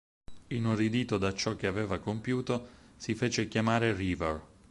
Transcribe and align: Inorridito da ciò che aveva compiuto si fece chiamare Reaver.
Inorridito 0.47 1.19
da 1.19 1.31
ciò 1.31 1.55
che 1.55 1.67
aveva 1.67 1.99
compiuto 1.99 2.69
si 2.95 3.13
fece 3.13 3.47
chiamare 3.47 3.95
Reaver. 3.95 4.43